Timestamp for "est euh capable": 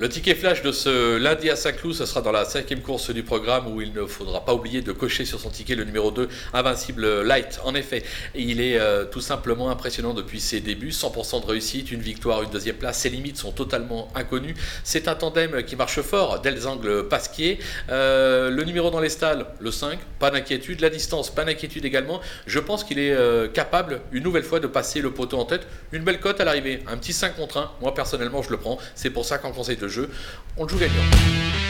22.98-24.00